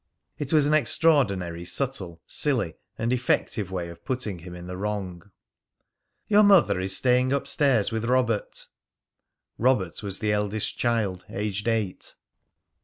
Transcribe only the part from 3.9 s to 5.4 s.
putting him in the wrong.)